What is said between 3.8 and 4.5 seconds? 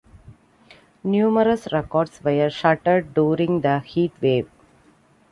heatwave.